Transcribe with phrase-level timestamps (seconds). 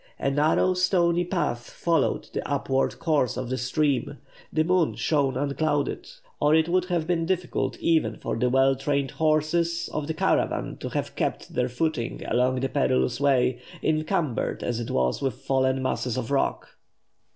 [0.17, 4.17] A narrow stony path followed the upward course of the stream.
[4.51, 6.07] The moon shone unclouded,
[6.39, 10.77] or it would have been difficult even for the well trained horses of the caravan
[10.77, 15.83] to have kept their footing along the perilous way, encumbered as it was with fallen
[15.83, 16.79] masses of rock.